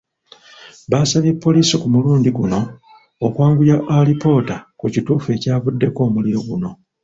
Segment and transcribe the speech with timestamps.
[0.91, 2.59] Baasabye poliisi ku mulundi guno
[3.25, 6.69] okwanguya alipoota ku kituufu ekyavuddeko omuliro guno.